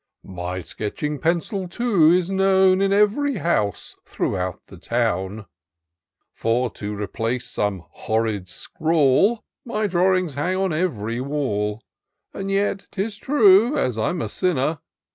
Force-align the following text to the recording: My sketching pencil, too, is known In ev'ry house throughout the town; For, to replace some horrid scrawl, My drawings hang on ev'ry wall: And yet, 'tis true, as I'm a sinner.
My 0.23 0.61
sketching 0.61 1.19
pencil, 1.19 1.67
too, 1.67 2.09
is 2.09 2.31
known 2.31 2.81
In 2.81 2.91
ev'ry 2.91 3.37
house 3.37 3.95
throughout 4.03 4.65
the 4.65 4.77
town; 4.79 5.45
For, 6.33 6.71
to 6.71 6.95
replace 6.95 7.45
some 7.45 7.83
horrid 7.91 8.47
scrawl, 8.47 9.43
My 9.63 9.85
drawings 9.85 10.33
hang 10.33 10.55
on 10.57 10.73
ev'ry 10.73 11.21
wall: 11.21 11.81
And 12.33 12.49
yet, 12.49 12.87
'tis 12.91 13.17
true, 13.17 13.77
as 13.77 13.99
I'm 13.99 14.23
a 14.23 14.29
sinner. 14.29 14.79